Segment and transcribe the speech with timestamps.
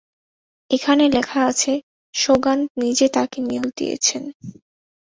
[0.71, 1.73] এখানে লেখা আছে
[2.15, 4.23] সোগান নিজে তাকে নিয়োগ দিয়েছেন।